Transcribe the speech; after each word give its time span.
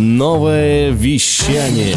Новое 0.00 0.90
вещание. 0.92 1.96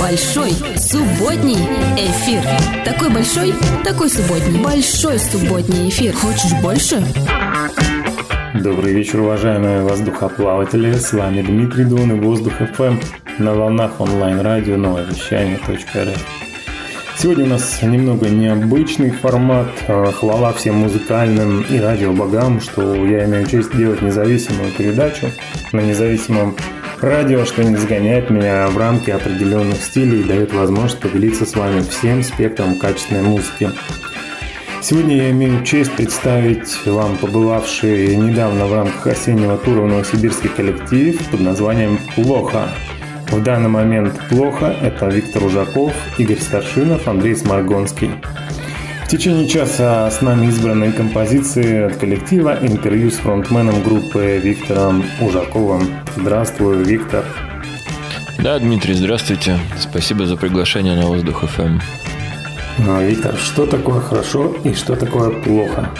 Большой 0.00 0.52
субботний 0.76 1.58
эфир. 1.96 2.44
Такой 2.84 3.10
большой, 3.10 3.52
такой 3.82 4.08
субботний. 4.08 4.62
Большой 4.62 5.18
субботний 5.18 5.88
эфир. 5.88 6.14
Хочешь 6.14 6.52
больше? 6.62 7.02
Добрый 8.54 8.92
вечер, 8.92 9.22
уважаемые 9.22 9.82
воздухоплаватели. 9.82 10.92
С 10.92 11.12
вами 11.12 11.42
Дмитрий 11.42 11.86
Дон 11.86 12.12
и 12.12 12.20
Воздух 12.20 12.52
ФМ 12.72 12.98
на 13.38 13.52
волнах 13.52 14.00
онлайн-радио 14.00 14.76
новое 14.76 15.06
вещание.рф. 15.06 16.24
Сегодня 17.18 17.46
у 17.46 17.48
нас 17.48 17.82
немного 17.82 18.28
необычный 18.28 19.10
формат. 19.10 19.66
Э, 19.88 20.12
хвала 20.12 20.52
всем 20.52 20.76
музыкальным 20.76 21.62
и 21.62 21.80
радиобогам, 21.80 22.60
что 22.60 23.04
я 23.04 23.24
имею 23.24 23.44
честь 23.46 23.76
делать 23.76 24.02
независимую 24.02 24.70
передачу 24.70 25.32
на 25.72 25.80
независимом 25.80 26.54
радио, 27.02 27.44
что 27.44 27.62
не 27.64 27.76
загоняет 27.76 28.30
меня 28.30 28.66
в 28.68 28.76
рамки 28.76 29.10
определенных 29.10 29.82
стилей 29.82 30.20
и 30.20 30.24
дает 30.24 30.52
возможность 30.52 31.00
поделиться 31.00 31.46
с 31.46 31.54
вами 31.54 31.80
всем 31.80 32.22
спектром 32.22 32.78
качественной 32.78 33.22
музыки. 33.22 33.70
Сегодня 34.82 35.16
я 35.16 35.30
имею 35.30 35.64
честь 35.64 35.92
представить 35.92 36.86
вам 36.86 37.16
побывавший 37.18 38.16
недавно 38.16 38.66
в 38.66 38.72
рамках 38.72 39.06
осеннего 39.06 39.58
тура 39.58 39.82
в 39.82 39.86
Новосибирский 39.86 40.48
коллектив 40.48 41.18
под 41.30 41.40
названием 41.40 41.98
«Плохо». 42.14 42.68
В 43.30 43.42
данный 43.42 43.68
момент 43.68 44.18
«Плохо»— 44.28 44.74
это 44.82 45.08
Виктор 45.08 45.44
Ужаков, 45.44 45.92
Игорь 46.18 46.40
Старшинов, 46.40 47.06
Андрей 47.06 47.36
Сморгонский. 47.36 48.10
В 49.10 49.12
течение 49.12 49.48
часа 49.48 50.08
с 50.08 50.20
нами 50.20 50.46
избранные 50.46 50.92
композиции 50.92 51.82
от 51.82 51.96
коллектива, 51.96 52.56
интервью 52.62 53.10
с 53.10 53.16
фронтменом 53.16 53.82
группы 53.82 54.40
Виктором 54.40 55.04
Ужаковым. 55.20 55.96
Здравствуй, 56.14 56.84
Виктор. 56.84 57.24
Да, 58.38 58.56
Дмитрий, 58.60 58.94
здравствуйте. 58.94 59.58
Спасибо 59.80 60.26
за 60.26 60.36
приглашение 60.36 60.94
на 60.94 61.06
Воздух 61.06 61.42
ФМ. 61.42 61.80
Ну, 62.78 63.02
Виктор, 63.02 63.36
что 63.36 63.66
такое 63.66 64.00
хорошо 64.00 64.54
и 64.62 64.74
что 64.74 64.94
такое 64.94 65.30
плохо? 65.42 65.90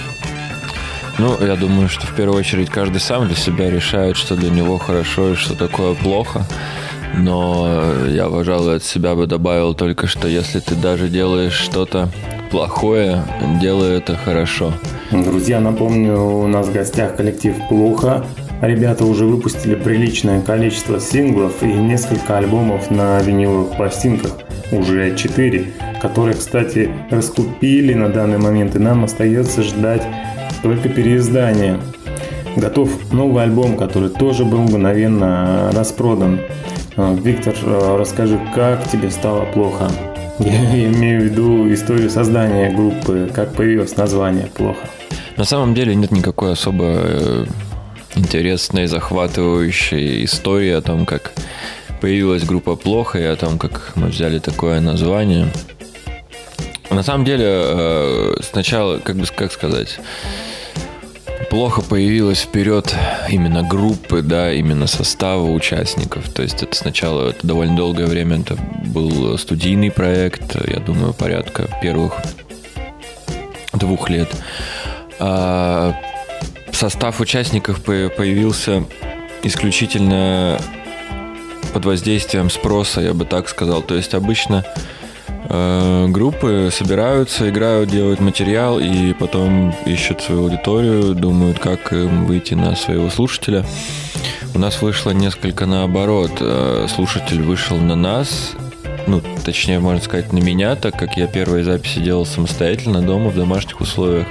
Ну, 1.18 1.36
я 1.44 1.56
думаю, 1.56 1.88
что 1.88 2.06
в 2.06 2.14
первую 2.14 2.38
очередь 2.38 2.70
каждый 2.70 3.00
сам 3.00 3.26
для 3.26 3.34
себя 3.34 3.70
решает, 3.70 4.16
что 4.16 4.36
для 4.36 4.50
него 4.50 4.78
хорошо 4.78 5.32
и 5.32 5.34
что 5.34 5.56
такое 5.56 5.94
плохо 5.94 6.46
но 7.12 8.06
я, 8.06 8.28
пожалуй, 8.28 8.76
от 8.76 8.84
себя 8.84 9.16
бы 9.16 9.26
добавил 9.26 9.74
только, 9.74 10.06
что 10.06 10.28
если 10.28 10.60
ты 10.60 10.76
даже 10.76 11.08
делаешь 11.08 11.54
что-то 11.54 12.08
плохое, 12.50 13.22
делай 13.60 13.98
это 13.98 14.16
хорошо. 14.16 14.72
Друзья, 15.10 15.60
напомню, 15.60 16.20
у 16.20 16.46
нас 16.46 16.66
в 16.66 16.72
гостях 16.72 17.16
коллектив 17.16 17.54
«Плохо». 17.68 18.24
Ребята 18.60 19.06
уже 19.06 19.24
выпустили 19.24 19.74
приличное 19.74 20.42
количество 20.42 21.00
синглов 21.00 21.62
и 21.62 21.66
несколько 21.66 22.36
альбомов 22.36 22.90
на 22.90 23.18
виниловых 23.20 23.76
пластинках, 23.76 24.32
уже 24.70 25.16
четыре, 25.16 25.72
которые, 26.02 26.36
кстати, 26.36 26.90
раскупили 27.10 27.94
на 27.94 28.10
данный 28.10 28.38
момент, 28.38 28.76
и 28.76 28.78
нам 28.78 29.04
остается 29.04 29.62
ждать 29.62 30.02
только 30.62 30.90
переиздания. 30.90 31.80
Готов 32.56 33.12
новый 33.12 33.44
альбом, 33.44 33.76
который 33.76 34.10
тоже 34.10 34.44
был 34.44 34.58
мгновенно 34.58 35.70
распродан. 35.72 36.40
А, 36.96 37.14
Виктор, 37.14 37.54
а, 37.62 37.96
расскажи, 37.96 38.38
как 38.54 38.86
тебе 38.88 39.10
стало 39.10 39.46
плохо? 39.46 39.88
Я 40.40 40.86
имею 40.86 41.20
в 41.20 41.24
виду 41.24 41.72
историю 41.72 42.08
создания 42.08 42.70
группы, 42.70 43.30
как 43.34 43.52
появилось 43.54 43.94
название 43.96 44.46
«Плохо». 44.46 44.88
На 45.36 45.44
самом 45.44 45.74
деле 45.74 45.94
нет 45.94 46.12
никакой 46.12 46.52
особо 46.52 46.84
э, 46.86 47.46
интересной, 48.14 48.86
захватывающей 48.86 50.24
истории 50.24 50.70
о 50.70 50.80
том, 50.80 51.04
как 51.04 51.32
появилась 52.00 52.44
группа 52.44 52.74
«Плохо» 52.74 53.18
и 53.18 53.24
о 53.24 53.36
том, 53.36 53.58
как 53.58 53.92
мы 53.96 54.06
взяли 54.06 54.38
такое 54.38 54.80
название. 54.80 55.46
На 56.88 57.02
самом 57.02 57.26
деле, 57.26 57.44
э, 57.46 58.34
сначала, 58.42 58.98
как 58.98 59.16
бы, 59.16 59.26
как 59.36 59.52
сказать, 59.52 60.00
плохо 61.50 61.82
появилась 61.82 62.40
вперед 62.40 62.94
именно 63.28 63.62
группы, 63.62 64.22
да, 64.22 64.52
именно 64.52 64.86
состава 64.86 65.50
участников. 65.50 66.28
То 66.30 66.42
есть 66.42 66.62
это 66.62 66.74
сначала, 66.76 67.30
это 67.30 67.46
довольно 67.46 67.76
долгое 67.76 68.06
время, 68.06 68.40
это 68.40 68.56
был 68.86 69.36
студийный 69.36 69.90
проект, 69.90 70.56
я 70.66 70.78
думаю, 70.78 71.12
порядка 71.12 71.68
первых 71.82 72.14
двух 73.72 74.08
лет. 74.08 74.28
А 75.18 75.94
состав 76.72 77.20
участников 77.20 77.82
появился 77.82 78.84
исключительно 79.42 80.60
под 81.74 81.84
воздействием 81.84 82.48
спроса, 82.48 83.00
я 83.00 83.12
бы 83.12 83.24
так 83.24 83.48
сказал. 83.48 83.82
То 83.82 83.96
есть 83.96 84.14
обычно 84.14 84.64
Э, 85.48 86.06
группы 86.08 86.68
собираются, 86.72 87.48
играют, 87.48 87.90
делают 87.90 88.20
материал 88.20 88.78
и 88.78 89.12
потом 89.12 89.74
ищут 89.86 90.20
свою 90.20 90.44
аудиторию, 90.44 91.14
думают, 91.14 91.58
как 91.58 91.92
им 91.92 92.26
выйти 92.26 92.54
на 92.54 92.76
своего 92.76 93.08
слушателя. 93.10 93.64
У 94.54 94.58
нас 94.58 94.82
вышло 94.82 95.10
несколько 95.10 95.66
наоборот. 95.66 96.32
Э, 96.40 96.86
слушатель 96.94 97.42
вышел 97.42 97.78
на 97.78 97.96
нас, 97.96 98.52
ну, 99.06 99.22
точнее, 99.44 99.80
можно 99.80 100.00
сказать, 100.00 100.32
на 100.32 100.38
меня, 100.38 100.76
так 100.76 100.98
как 100.98 101.16
я 101.16 101.26
первые 101.26 101.64
записи 101.64 102.00
делал 102.00 102.26
самостоятельно 102.26 103.00
дома 103.02 103.30
в 103.30 103.36
домашних 103.36 103.80
условиях. 103.80 104.26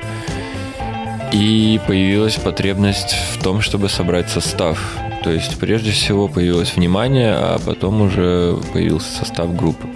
И 1.32 1.80
появилась 1.86 2.36
потребность 2.36 3.16
в 3.34 3.44
том, 3.44 3.62
чтобы 3.62 3.90
собрать 3.90 4.30
состав. 4.30 4.80
То 5.24 5.32
есть, 5.32 5.60
прежде 5.60 5.92
всего, 5.92 6.28
появилось 6.28 6.76
внимание, 6.76 7.34
а 7.34 7.60
потом 7.60 8.02
уже 8.02 8.58
появился 8.74 9.12
состав 9.12 9.56
группы. 9.56 9.88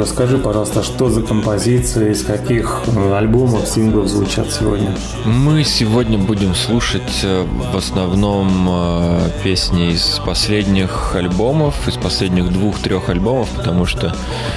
Расскажи, 0.00 0.38
пожалуйста, 0.38 0.82
что 0.82 1.10
за 1.10 1.22
композиция, 1.22 2.10
из 2.10 2.24
каких 2.24 2.82
э, 2.86 3.14
альбомов, 3.14 3.68
синглов 3.68 4.08
звучат 4.08 4.50
сегодня? 4.50 4.96
Мы 5.24 5.62
сегодня 5.64 6.18
будем 6.18 6.54
слушать 6.54 7.20
э, 7.22 7.44
в 7.72 7.76
основном 7.76 8.68
э, 8.68 9.30
песни 9.44 9.92
из 9.92 10.20
последних 10.24 11.14
альбомов, 11.14 11.86
из 11.86 11.96
последних 11.96 12.50
двух-трех 12.50 13.10
альбомов, 13.10 13.48
потому 13.50 13.86
что, 13.86 14.14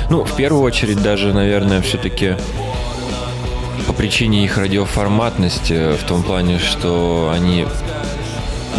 ну, 0.09 0.23
в 0.23 0.35
первую 0.35 0.63
очередь 0.63 1.01
даже, 1.01 1.33
наверное, 1.33 1.81
все-таки 1.81 2.35
по 3.85 3.93
причине 3.93 4.45
их 4.45 4.57
радиоформатности, 4.57 5.95
в 5.97 6.03
том 6.07 6.23
плане, 6.23 6.57
что 6.59 7.31
они 7.35 7.65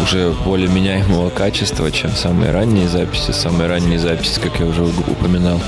уже 0.01 0.33
более 0.43 0.67
меняемого 0.67 1.29
качества, 1.29 1.91
чем 1.91 2.11
самые 2.11 2.51
ранние 2.51 2.87
записи. 2.87 3.31
Самые 3.31 3.69
ранние 3.69 3.99
записи, 3.99 4.39
как 4.39 4.59
я 4.59 4.65
уже 4.65 4.83
упоминал, 4.83 5.59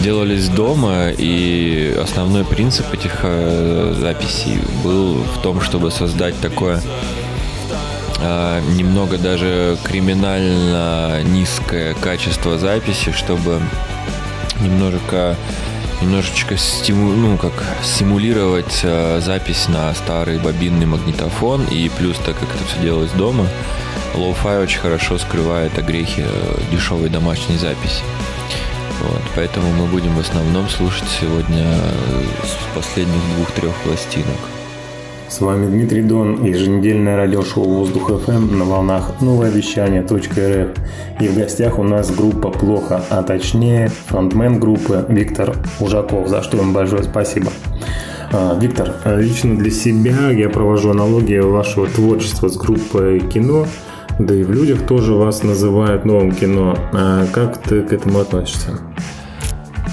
делались 0.00 0.48
дома, 0.48 1.10
и 1.10 1.96
основной 2.02 2.44
принцип 2.44 2.92
этих 2.92 3.20
э, 3.22 3.94
записей 3.98 4.58
был 4.82 5.14
в 5.14 5.42
том, 5.42 5.60
чтобы 5.60 5.90
создать 5.90 6.38
такое 6.40 6.82
э, 8.20 8.60
немного 8.76 9.18
даже 9.18 9.78
криминально 9.84 11.22
низкое 11.24 11.94
качество 11.94 12.58
записи, 12.58 13.12
чтобы 13.12 13.60
немножко 14.60 15.36
немножечко 16.00 16.56
стиму, 16.56 17.12
ну, 17.12 17.36
как 17.36 17.52
симулировать 17.82 18.80
э, 18.82 19.20
запись 19.20 19.68
на 19.68 19.92
старый 19.94 20.38
бобинный 20.38 20.86
магнитофон. 20.86 21.64
И 21.70 21.90
плюс, 21.90 22.16
так 22.16 22.38
как 22.38 22.48
это 22.54 22.64
все 22.64 22.80
делалось 22.80 23.10
дома, 23.12 23.46
lo-fi 24.14 24.62
очень 24.62 24.80
хорошо 24.80 25.18
скрывает 25.18 25.78
огрехи 25.78 26.24
э, 26.26 26.60
дешевой 26.72 27.10
домашней 27.10 27.58
записи. 27.58 28.02
Вот, 29.00 29.22
поэтому 29.34 29.66
мы 29.72 29.86
будем 29.86 30.14
в 30.14 30.20
основном 30.20 30.68
слушать 30.68 31.08
сегодня 31.08 31.64
э, 31.64 32.74
последних 32.74 33.20
двух-трех 33.36 33.74
пластинок. 33.76 34.38
С 35.30 35.40
вами 35.40 35.68
Дмитрий 35.68 36.02
Дон, 36.02 36.44
еженедельное 36.44 37.16
радиошоу 37.16 37.64
«Воздух 37.64 38.10
ФМ» 38.20 38.58
на 38.58 38.64
волнах 38.64 39.22
новое 39.22 39.48
вещание 39.48 40.02
.рф. 40.02 40.68
И 41.20 41.28
в 41.28 41.38
гостях 41.38 41.78
у 41.78 41.82
нас 41.82 42.10
группа 42.10 42.50
«Плохо», 42.50 43.02
а 43.08 43.22
точнее 43.22 43.90
фронтмен 44.08 44.58
группы 44.60 45.06
Виктор 45.08 45.56
Ужаков, 45.78 46.28
за 46.28 46.42
что 46.42 46.58
им 46.58 46.72
большое 46.72 47.04
спасибо. 47.04 47.52
А, 48.32 48.58
Виктор, 48.60 48.96
лично 49.06 49.56
для 49.56 49.70
себя 49.70 50.30
я 50.30 50.50
провожу 50.50 50.90
аналогию 50.90 51.50
вашего 51.50 51.86
творчества 51.86 52.48
с 52.48 52.56
группой 52.56 53.20
«Кино», 53.20 53.66
да 54.18 54.34
и 54.34 54.42
в 54.42 54.50
людях 54.50 54.86
тоже 54.86 55.14
вас 55.14 55.42
называют 55.42 56.04
новым 56.04 56.32
кино. 56.32 56.76
А 56.92 57.24
как 57.32 57.56
ты 57.62 57.82
к 57.82 57.92
этому 57.92 58.18
относишься? 58.18 58.78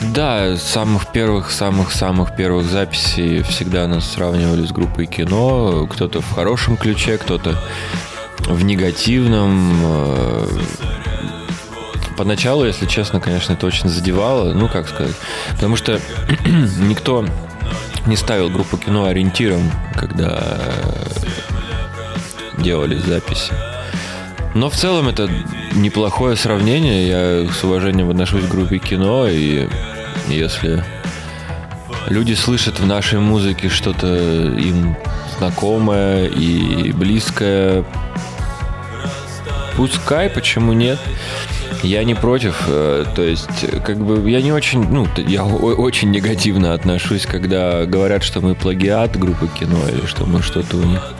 Да, 0.01 0.57
самых 0.57 1.11
первых, 1.11 1.51
самых-самых 1.51 2.35
первых 2.35 2.65
записей 2.67 3.41
всегда 3.41 3.87
нас 3.87 4.11
сравнивали 4.11 4.65
с 4.65 4.71
группой 4.71 5.07
кино. 5.07 5.87
Кто-то 5.87 6.21
в 6.21 6.31
хорошем 6.33 6.77
ключе, 6.77 7.17
кто-то 7.17 7.57
в 8.39 8.63
негативном. 8.63 9.71
Э, 9.83 10.47
поначалу, 12.15 12.65
если 12.65 12.85
честно, 12.85 13.19
конечно, 13.19 13.53
это 13.53 13.65
очень 13.65 13.89
задевало. 13.89 14.53
Ну, 14.53 14.67
как 14.67 14.87
сказать. 14.87 15.15
Потому 15.51 15.75
что 15.75 15.99
никто 16.79 17.25
не 18.05 18.15
ставил 18.15 18.49
группу 18.49 18.77
кино 18.77 19.05
ориентиром, 19.05 19.71
когда 19.95 20.57
делались 22.57 23.03
записи. 23.03 23.53
Но 24.55 24.69
в 24.69 24.75
целом 24.75 25.07
это 25.07 25.29
неплохое 25.75 26.35
сравнение. 26.35 27.07
Я 27.07 27.51
с 27.51 27.63
уважением 27.63 28.09
отношусь 28.09 28.45
к 28.45 28.49
группе 28.49 28.79
кино, 28.79 29.27
и 29.27 29.67
если 30.27 30.83
люди 32.07 32.33
слышат 32.33 32.79
в 32.79 32.85
нашей 32.85 33.19
музыке 33.19 33.69
что-то 33.69 34.07
им 34.07 34.95
знакомое 35.37 36.27
и 36.27 36.91
близкое, 36.91 37.83
пускай, 39.75 40.29
почему 40.29 40.73
нет? 40.73 40.99
Я 41.83 42.03
не 42.03 42.15
против, 42.15 42.63
э, 42.67 43.05
то 43.15 43.21
есть, 43.21 43.83
как 43.85 43.97
бы, 43.97 44.29
я 44.29 44.41
не 44.41 44.51
очень, 44.51 44.89
ну, 44.89 45.07
я 45.15 45.45
очень 45.45 46.09
негативно 46.09 46.73
отношусь, 46.73 47.27
когда 47.27 47.85
говорят, 47.85 48.23
что 48.23 48.41
мы 48.41 48.55
плагиат 48.55 49.15
группы 49.17 49.47
кино 49.47 49.77
или 49.87 50.05
что 50.07 50.25
мы 50.25 50.41
что-то 50.41 50.77
у 50.77 50.83
них 50.83 51.13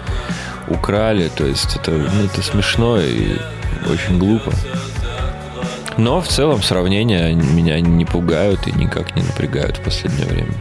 украли, 0.67 1.29
то 1.35 1.45
есть 1.45 1.75
это, 1.75 1.91
ну, 1.91 2.25
это 2.25 2.41
смешно 2.41 2.99
и 2.99 3.37
очень 3.91 4.17
глупо. 4.17 4.51
Но 5.97 6.21
в 6.21 6.27
целом 6.27 6.61
сравнения 6.61 7.33
меня 7.33 7.79
не 7.79 8.05
пугают 8.05 8.67
и 8.67 8.71
никак 8.71 9.15
не 9.15 9.23
напрягают 9.23 9.77
в 9.77 9.81
последнее 9.81 10.27
время. 10.27 10.53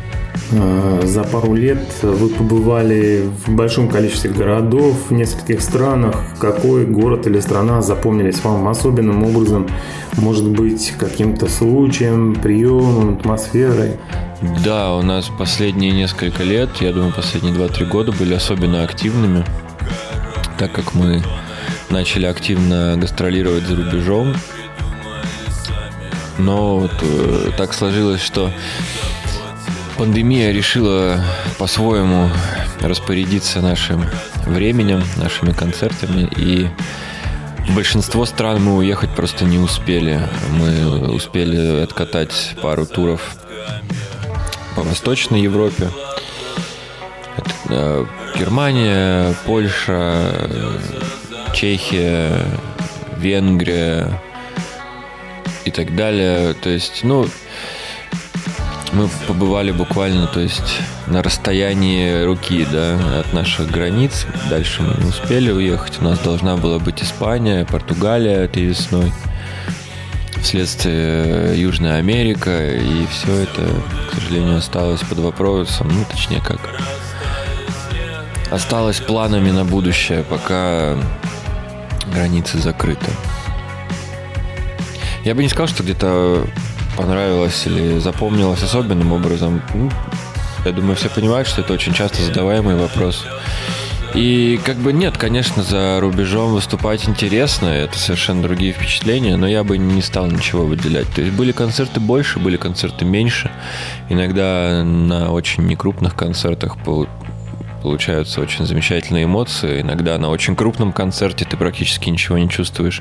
А, 0.52 1.00
за 1.04 1.24
пару 1.24 1.54
лет 1.54 1.78
вы 2.02 2.28
побывали 2.28 3.28
в 3.46 3.50
большом 3.50 3.88
количестве 3.88 4.30
городов, 4.30 5.10
в 5.10 5.12
нескольких 5.12 5.60
странах. 5.60 6.16
Какой 6.38 6.86
город 6.86 7.26
или 7.26 7.40
страна 7.40 7.82
запомнились 7.82 8.42
вам 8.42 8.66
особенным 8.68 9.24
образом? 9.24 9.68
Может 10.16 10.48
быть, 10.48 10.94
каким-то 10.98 11.48
случаем, 11.48 12.34
приемом, 12.34 13.16
атмосферой? 13.18 13.96
Да, 14.64 14.94
у 14.94 15.02
нас 15.02 15.30
последние 15.38 15.92
несколько 15.92 16.42
лет, 16.42 16.70
я 16.80 16.92
думаю, 16.92 17.12
последние 17.12 17.54
2-3 17.54 17.86
года 17.86 18.12
были 18.12 18.34
особенно 18.34 18.84
активными, 18.84 19.44
так 20.58 20.72
как 20.72 20.94
мы 20.94 21.22
начали 21.90 22.26
активно 22.26 22.96
гастролировать 22.96 23.64
за 23.64 23.76
рубежом. 23.76 24.34
Но 26.38 26.78
вот 26.80 26.92
э, 27.00 27.50
так 27.56 27.72
сложилось, 27.72 28.20
что 28.20 28.52
пандемия 29.96 30.52
решила 30.52 31.24
по-своему 31.58 32.30
распорядиться 32.80 33.60
нашим 33.60 34.04
временем, 34.44 35.02
нашими 35.16 35.52
концертами. 35.52 36.28
И 36.36 36.68
большинство 37.74 38.26
стран 38.26 38.62
мы 38.62 38.76
уехать 38.76 39.10
просто 39.10 39.44
не 39.44 39.58
успели. 39.58 40.20
Мы 40.50 41.08
успели 41.10 41.82
откатать 41.82 42.54
пару 42.62 42.86
туров 42.86 43.36
по 44.74 44.82
Восточной 44.82 45.40
Европе. 45.40 45.88
Германия, 48.38 49.34
Польша, 49.44 50.48
Чехия, 51.54 52.42
Венгрия, 53.18 54.20
и 55.66 55.70
так 55.70 55.94
далее. 55.94 56.54
То 56.54 56.70
есть, 56.70 57.00
ну, 57.02 57.28
мы 58.92 59.08
побывали 59.26 59.72
буквально, 59.72 60.26
то 60.26 60.40
есть, 60.40 60.80
на 61.08 61.22
расстоянии 61.22 62.22
руки, 62.24 62.66
да, 62.70 63.20
от 63.20 63.32
наших 63.34 63.70
границ. 63.70 64.26
Дальше 64.48 64.82
мы 64.82 64.94
не 65.02 65.10
успели 65.10 65.50
уехать. 65.50 66.00
У 66.00 66.04
нас 66.04 66.18
должна 66.20 66.56
была 66.56 66.78
быть 66.78 67.02
Испания, 67.02 67.66
Португалия 67.66 68.44
этой 68.44 68.62
весной. 68.62 69.12
Вследствие 70.40 71.60
Южная 71.60 71.96
Америка. 71.98 72.74
И 72.74 73.06
все 73.10 73.42
это, 73.42 73.68
к 74.10 74.14
сожалению, 74.14 74.58
осталось 74.58 75.00
под 75.00 75.18
вопросом. 75.18 75.88
Ну, 75.92 76.04
точнее, 76.08 76.40
как 76.40 76.60
осталось 78.56 79.00
планами 79.00 79.50
на 79.50 79.64
будущее, 79.64 80.24
пока 80.24 80.96
границы 82.12 82.58
закрыты. 82.58 83.06
Я 85.24 85.34
бы 85.34 85.42
не 85.42 85.48
сказал, 85.48 85.68
что 85.68 85.82
где-то 85.82 86.46
понравилось 86.96 87.66
или 87.66 87.98
запомнилось 87.98 88.62
особенным 88.62 89.12
образом. 89.12 89.62
Ну, 89.74 89.90
я 90.64 90.72
думаю, 90.72 90.96
все 90.96 91.10
понимают, 91.10 91.46
что 91.46 91.60
это 91.60 91.72
очень 91.74 91.92
часто 91.92 92.22
задаваемый 92.22 92.76
вопрос. 92.76 93.26
И 94.14 94.58
как 94.64 94.76
бы 94.76 94.94
нет, 94.94 95.18
конечно, 95.18 95.62
за 95.62 96.00
рубежом 96.00 96.52
выступать 96.52 97.06
интересно, 97.06 97.66
это 97.66 97.98
совершенно 97.98 98.40
другие 98.40 98.72
впечатления, 98.72 99.36
но 99.36 99.46
я 99.46 99.62
бы 99.62 99.76
не 99.76 100.00
стал 100.00 100.26
ничего 100.28 100.64
выделять. 100.64 101.12
То 101.14 101.20
есть 101.20 101.34
были 101.34 101.52
концерты 101.52 102.00
больше, 102.00 102.38
были 102.38 102.56
концерты 102.56 103.04
меньше. 103.04 103.50
Иногда 104.08 104.82
на 104.84 105.32
очень 105.32 105.66
некрупных 105.66 106.14
концертах 106.14 106.78
получаются 107.86 108.40
очень 108.40 108.66
замечательные 108.66 109.26
эмоции. 109.26 109.80
Иногда 109.80 110.18
на 110.18 110.28
очень 110.28 110.56
крупном 110.56 110.92
концерте 110.92 111.44
ты 111.44 111.56
практически 111.56 112.10
ничего 112.10 112.36
не 112.36 112.48
чувствуешь. 112.48 113.00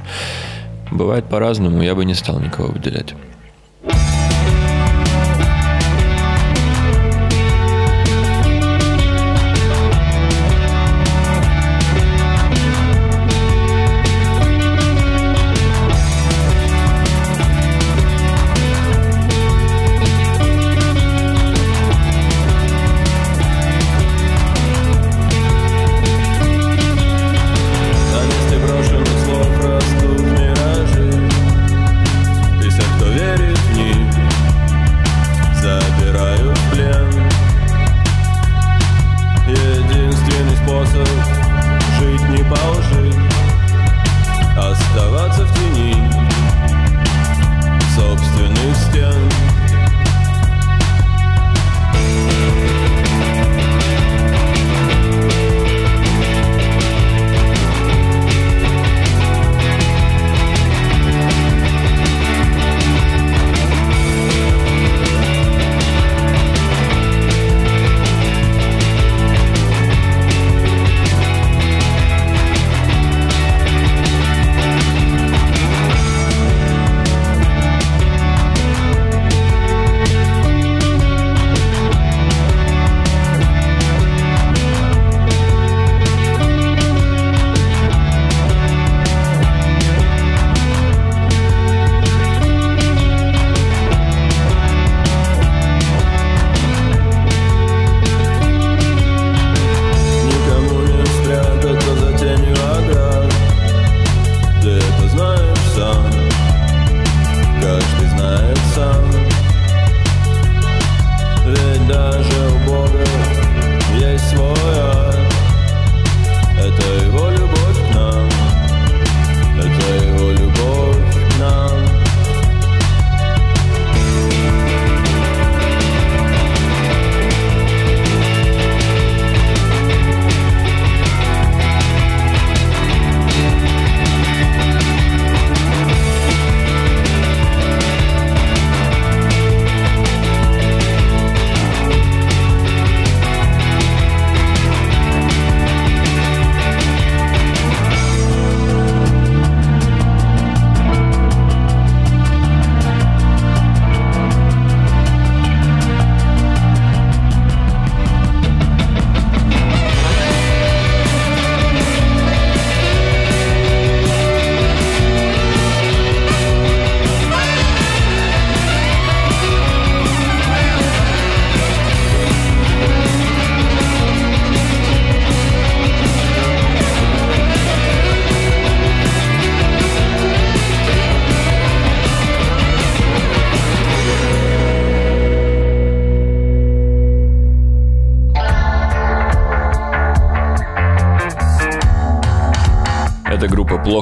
Бывает 0.91 1.25
по-разному, 1.25 1.81
я 1.81 1.95
бы 1.95 2.05
не 2.05 2.13
стал 2.13 2.39
никого 2.39 2.67
выделять. 2.67 3.15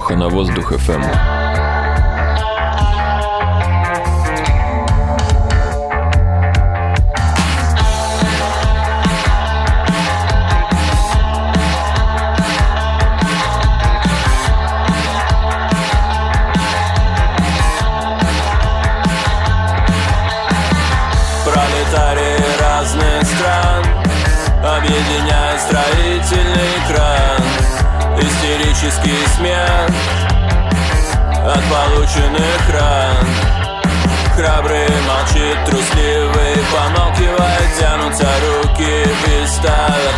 Плохо 0.04 0.16
на 0.18 0.28
воздух 0.28 0.74
FM. 0.74 1.43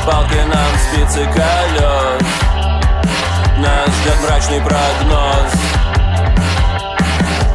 Палки 0.05 0.37
нам 0.37 0.77
спицы 0.77 1.25
колес. 1.25 2.21
Нас 3.57 3.89
ждет 3.89 4.19
мрачный 4.23 4.61
прогноз. 4.61 5.51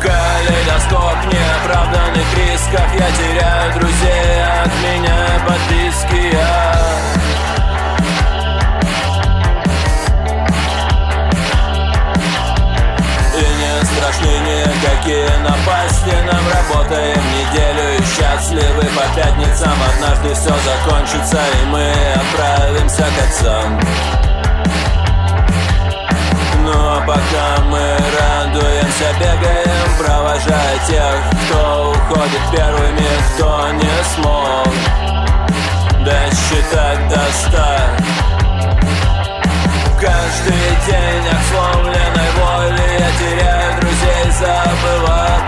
Калейдоскоп 0.01 1.19
неоправданных 1.33 2.29
рисков. 2.37 2.87
Я 2.95 3.11
теряю 3.13 3.75
друзей, 3.79 4.43
от 4.65 4.73
меня 4.83 5.19
подписки. 5.47 6.35
Я 6.35 6.81
страшны 13.85 14.39
никакие 14.41 15.40
счастливы 18.51 18.83
по 18.83 19.15
пятницам 19.15 19.73
Однажды 19.95 20.35
все 20.35 20.51
закончится 20.51 21.39
и 21.39 21.67
мы 21.67 21.93
отправимся 22.15 23.03
к 23.03 23.25
отцам. 23.25 23.81
Но 26.63 27.03
пока 27.07 27.63
мы 27.69 27.97
радуемся, 28.19 29.15
бегаем, 29.19 29.89
провожая 29.99 30.79
тех, 30.87 31.25
кто 31.47 31.91
уходит 31.93 32.41
первыми, 32.53 33.09
кто 33.35 33.71
не 33.73 34.05
смог. 34.15 34.69
Досчитать 36.05 37.09
до 37.09 37.21
ста. 37.33 37.97
Каждый 40.01 40.69
день 40.87 41.29
от 41.29 41.43
сломленной 41.51 42.31
воли 42.37 42.87
я 42.99 43.11
теряю 43.19 43.81
друзей, 43.81 44.31
забываю 44.39 45.40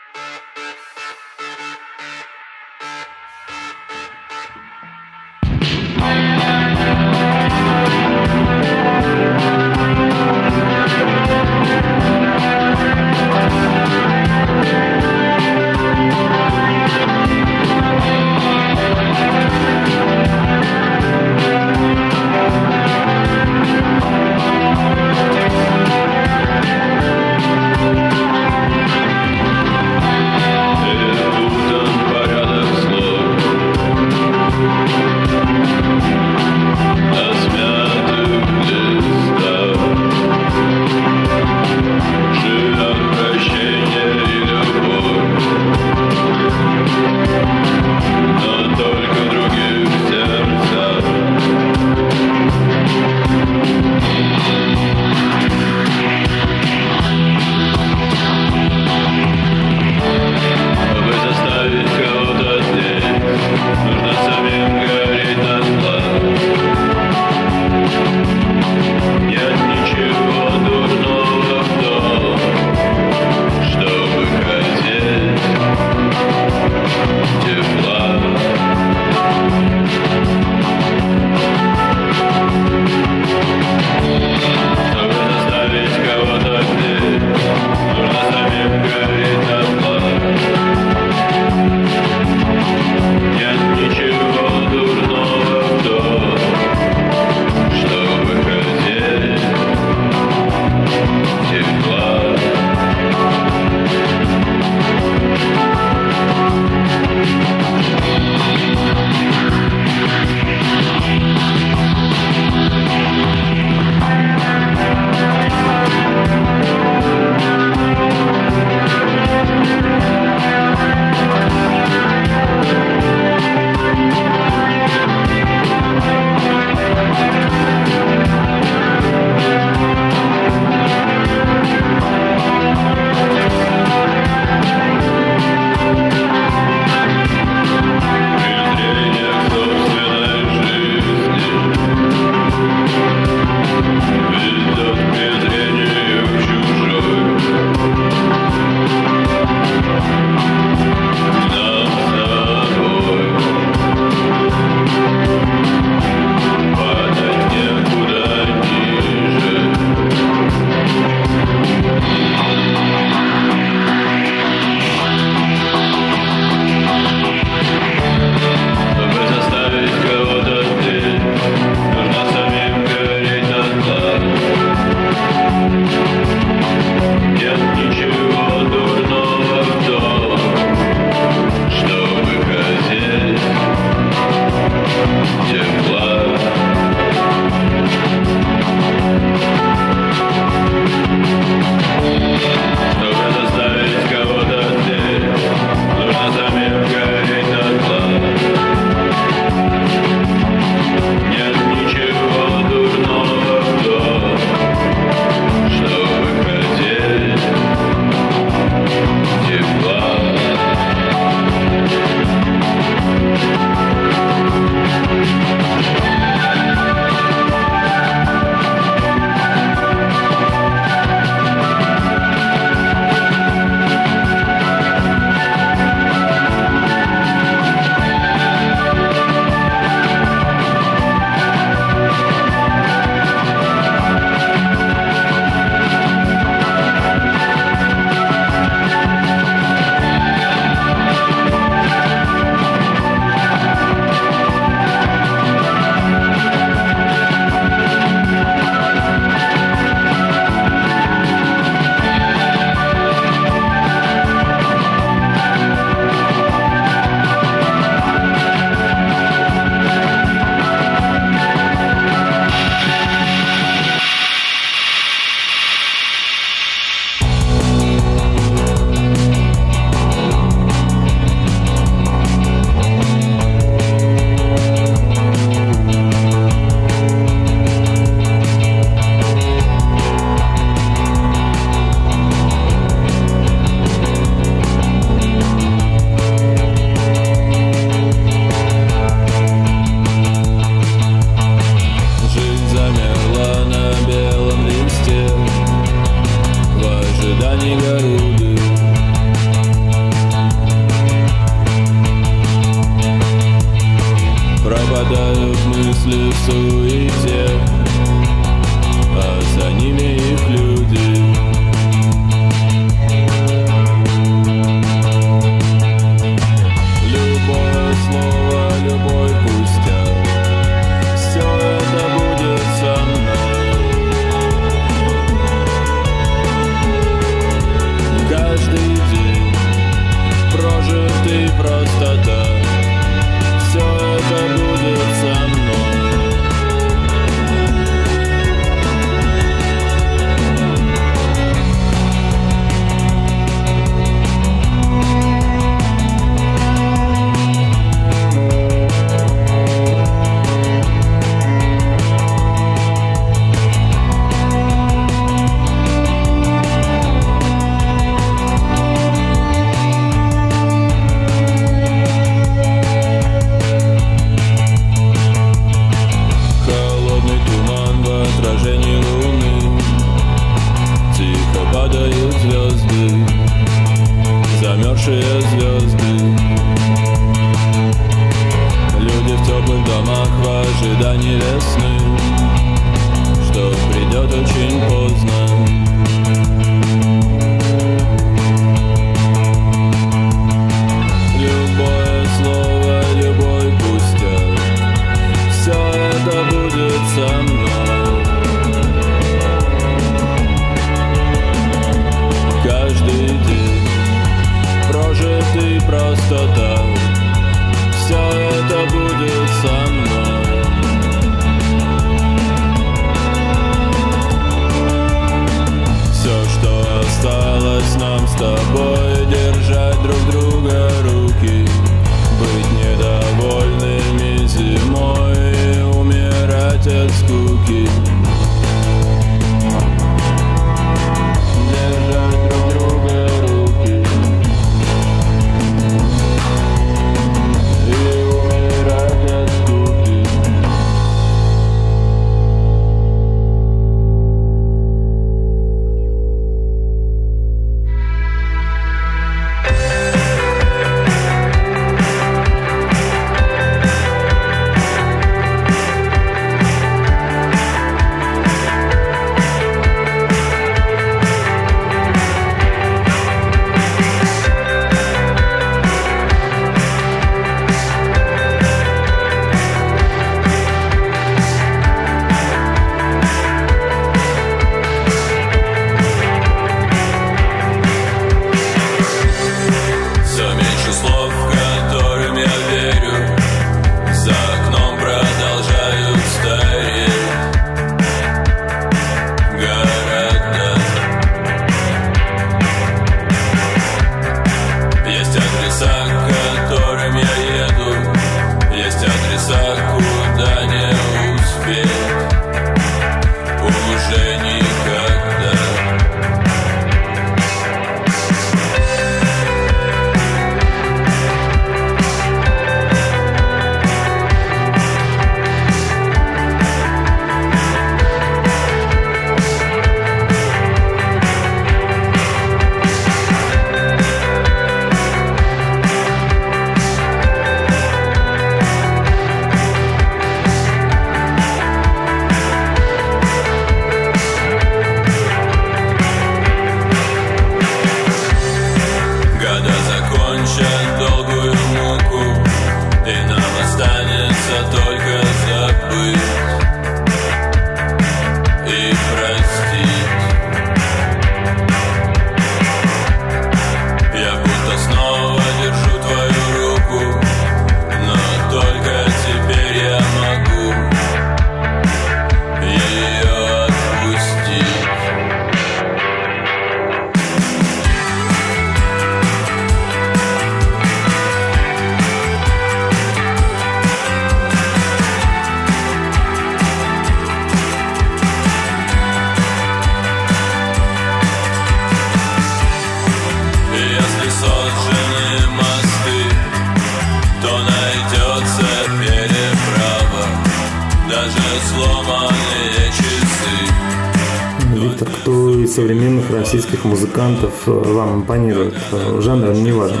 музыкантов 597.14 597.68
э, 597.68 597.70
вам 597.70 598.22
импонирует? 598.22 598.74
Э, 598.92 599.20
Жанр 599.20 599.52
не 599.52 599.72
важен. 599.72 600.00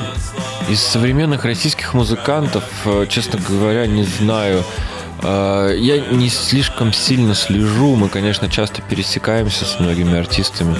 Из 0.68 0.80
современных 0.80 1.44
российских 1.44 1.94
музыкантов, 1.94 2.64
э, 2.86 3.06
честно 3.08 3.38
говоря, 3.48 3.86
не 3.86 4.04
знаю. 4.04 4.62
Я 5.22 6.00
не 6.10 6.28
слишком 6.28 6.92
сильно 6.92 7.34
слежу. 7.34 7.94
Мы, 7.96 8.10
конечно, 8.10 8.50
часто 8.50 8.82
пересекаемся 8.82 9.64
с 9.64 9.80
многими 9.80 10.18
артистами. 10.18 10.76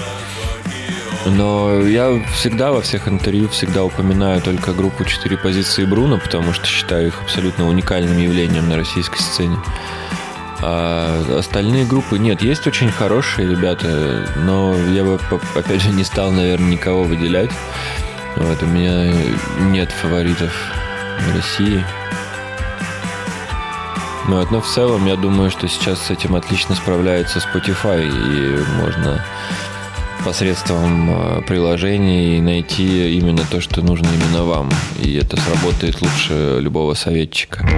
Но 1.24 1.80
я 1.80 2.22
всегда 2.34 2.70
во 2.70 2.82
всех 2.82 3.08
интервью 3.08 3.48
всегда 3.48 3.84
упоминаю 3.84 4.42
только 4.42 4.74
группу 4.74 5.04
«Четыре 5.04 5.38
позиции 5.38 5.86
Бруно», 5.86 6.18
потому 6.18 6.52
что 6.52 6.66
считаю 6.66 7.06
их 7.06 7.22
абсолютно 7.22 7.66
уникальным 7.66 8.18
явлением 8.18 8.68
на 8.68 8.76
российской 8.76 9.18
сцене. 9.18 9.56
А 10.66 11.38
остальные 11.38 11.84
группы 11.84 12.18
нет, 12.18 12.40
есть 12.40 12.66
очень 12.66 12.90
хорошие 12.90 13.46
ребята, 13.46 14.26
но 14.46 14.74
я 14.94 15.04
бы, 15.04 15.20
опять 15.54 15.82
же, 15.82 15.90
не 15.90 16.04
стал, 16.04 16.30
наверное, 16.30 16.70
никого 16.70 17.02
выделять. 17.04 17.50
Вот, 18.36 18.62
у 18.62 18.66
меня 18.66 19.12
нет 19.70 19.90
фаворитов 19.90 20.54
в 21.20 21.36
России. 21.36 21.84
Вот, 24.24 24.50
но 24.50 24.62
в 24.62 24.66
целом 24.66 25.04
я 25.04 25.16
думаю, 25.16 25.50
что 25.50 25.68
сейчас 25.68 26.00
с 26.06 26.10
этим 26.10 26.34
отлично 26.34 26.74
справляется 26.74 27.40
Spotify, 27.40 28.08
и 28.08 28.64
можно 28.80 29.22
посредством 30.24 31.10
э, 31.10 31.42
приложений 31.42 32.40
найти 32.40 33.18
именно 33.18 33.44
то, 33.50 33.60
что 33.60 33.82
нужно 33.82 34.06
именно 34.06 34.44
вам. 34.44 34.70
И 35.02 35.14
это 35.14 35.38
сработает 35.38 36.00
лучше 36.00 36.56
любого 36.60 36.94
советчика. 36.94 37.68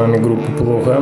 Нами 0.00 0.18
группа 0.18 0.50
«Плохо», 0.52 1.00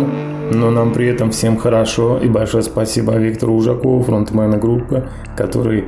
но 0.53 0.70
нам 0.70 0.92
при 0.92 1.07
этом 1.09 1.30
всем 1.30 1.57
хорошо. 1.57 2.18
И 2.18 2.28
большое 2.28 2.62
спасибо 2.62 3.12
Виктору 3.16 3.55
Ужакову, 3.55 4.03
фронтмена 4.03 4.57
группы, 4.57 5.09
который 5.36 5.84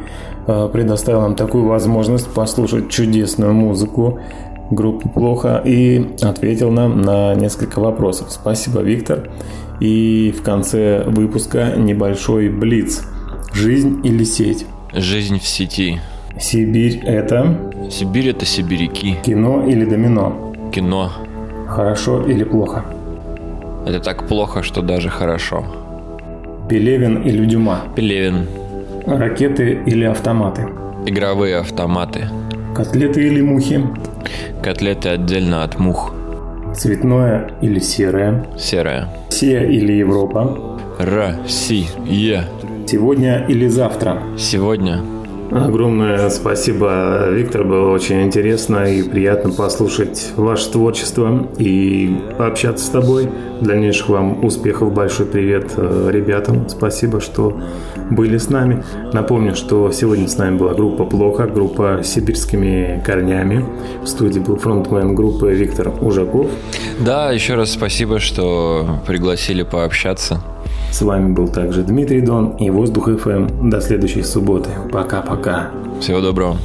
э, 0.47 0.69
предоставил 0.73 1.23
нам 1.23 1.35
такую 1.35 1.65
возможность 1.67 2.29
послушать 2.33 2.91
чудесную 2.91 3.53
музыку 3.53 4.21
группы 4.71 5.09
«Плохо» 5.09 5.61
и 5.65 6.15
ответил 6.23 6.71
нам 6.71 7.01
на 7.01 7.35
несколько 7.35 7.81
вопросов. 7.81 8.29
Спасибо, 8.31 8.81
Виктор. 8.81 9.31
И 9.81 10.35
в 10.39 10.43
конце 10.43 11.05
выпуска 11.07 11.75
небольшой 11.77 12.49
блиц. 12.51 13.03
Жизнь 13.53 14.01
или 14.05 14.25
сеть? 14.25 14.67
Жизнь 14.93 15.39
в 15.41 15.47
сети. 15.47 16.01
Сибирь– 16.39 17.01
это 17.05 17.59
Сибирь 17.91 18.29
это 18.29 18.45
сибиряки. 18.45 19.17
кино 19.25 19.65
или 19.67 19.85
домино? 19.85 20.53
Кино. 20.73 21.11
Хорошо 21.67 22.23
или 22.27 22.45
плохо? 22.45 22.85
Это 23.87 24.01
так 24.01 24.29
плохо, 24.29 24.63
что 24.63 24.83
даже 24.83 25.09
хорошо. 25.09 25.65
Пелевин 26.69 27.23
или 27.23 27.45
Дюма? 27.47 27.81
Пелевин. 27.97 28.47
Ракеты 29.07 29.81
или 29.87 30.05
автоматы? 30.05 30.69
Игровые 31.07 31.57
автоматы. 31.57 32.29
Котлеты 32.75 33.27
или 33.27 33.41
мухи? 33.41 33.81
Котлеты 34.63 35.09
отдельно 35.09 35.65
от 35.65 35.79
мух. 35.79 36.13
Цветное 36.77 37.51
или 37.63 37.81
серое? 37.81 38.47
Серая. 38.59 39.09
Россия 39.29 39.65
или 39.65 39.93
Европа? 39.95 40.79
Россия. 40.99 42.45
Сегодня 42.87 43.47
или 43.49 43.67
завтра? 43.69 44.23
Сегодня 44.39 45.01
Огромное 45.51 46.31
спасибо, 46.31 47.29
Виктор. 47.31 47.65
Было 47.65 47.91
очень 47.91 48.23
интересно 48.23 48.85
и 48.85 49.03
приятно 49.03 49.51
послушать 49.51 50.33
ваше 50.37 50.71
творчество 50.71 51.49
и 51.59 52.17
пообщаться 52.39 52.85
с 52.85 52.89
тобой. 52.89 53.29
Дальнейших 53.61 54.09
вам 54.09 54.45
успехов. 54.45 54.93
Большой 54.93 55.27
привет 55.27 55.73
э, 55.77 56.09
ребятам. 56.13 56.69
Спасибо, 56.69 57.21
что 57.21 57.61
были 58.11 58.39
с 58.39 58.49
нами. 58.49 58.85
Напомню, 59.13 59.57
что 59.57 59.91
сегодня 59.91 60.29
с 60.29 60.39
нами 60.39 60.57
была 60.57 60.73
группа 60.73 61.05
«Плохо», 61.05 61.47
группа 61.47 62.01
с 62.03 62.09
сибирскими 62.09 63.03
корнями. 63.05 63.65
В 64.03 64.07
студии 64.07 64.39
был 64.39 64.57
фронтмен 64.57 65.15
группы 65.17 65.53
Виктор 65.53 65.93
Ужаков. 66.01 66.47
Да, 67.01 67.33
еще 67.33 67.55
раз 67.55 67.73
спасибо, 67.73 68.21
что 68.21 69.01
пригласили 69.07 69.65
пообщаться. 69.65 70.41
С 70.91 71.03
вами 71.03 71.33
был 71.33 71.49
также 71.49 71.83
Дмитрий 71.83 72.21
Дон 72.21 72.57
и 72.57 72.69
Воздух 72.71 73.09
ФМ. 73.09 73.71
До 73.71 73.81
следующей 73.81 74.23
субботы. 74.23 74.71
Пока-пока. 74.93 75.71
Всего 76.01 76.21
доброго. 76.21 76.57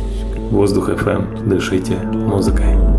Воздух 0.51 0.89
ФМ. 0.89 1.47
Дышите 1.47 1.95
музыкой. 2.13 2.95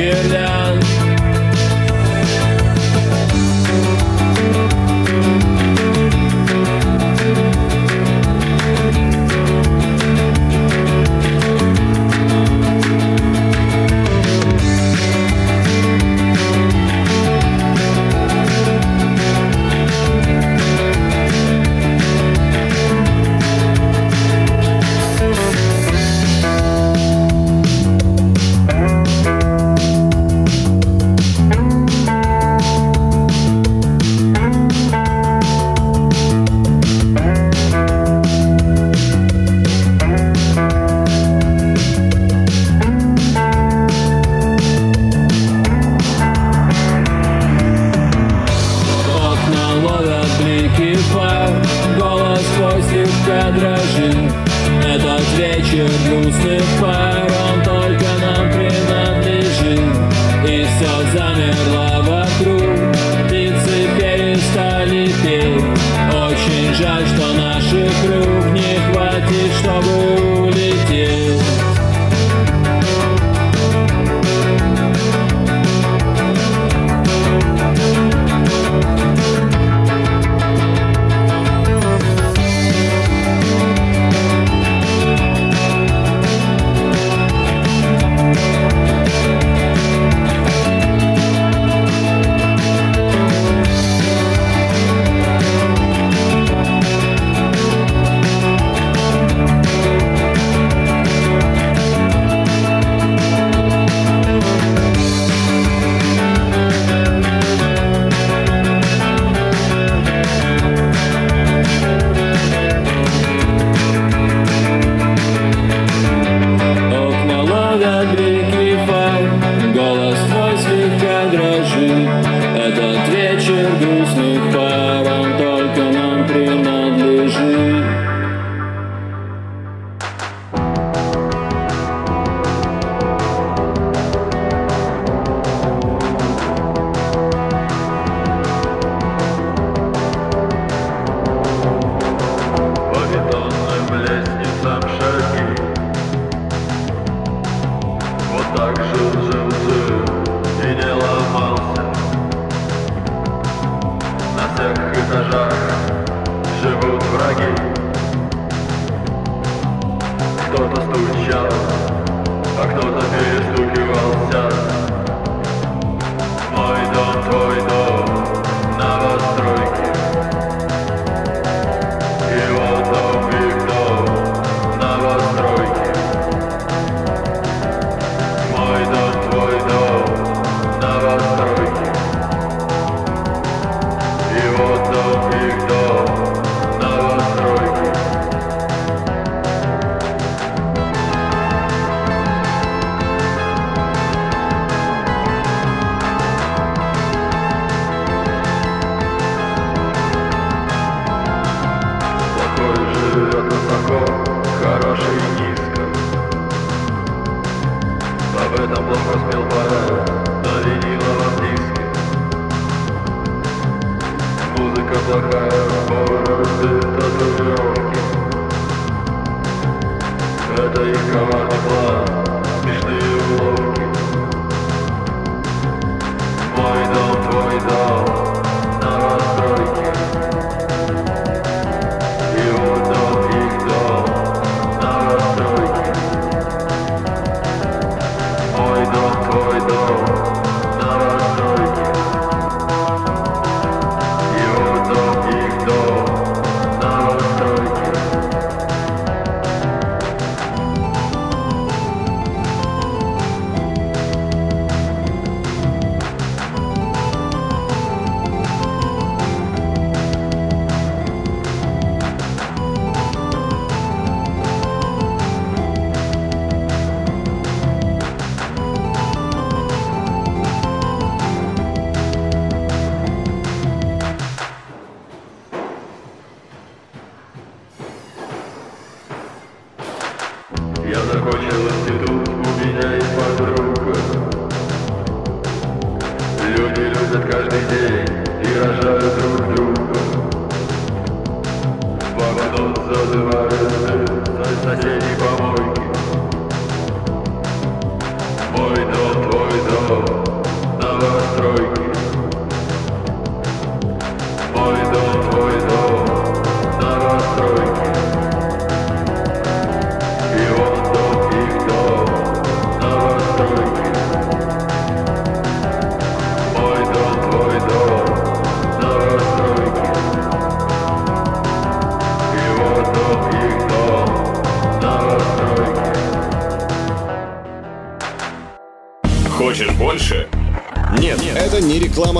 get 0.00 0.39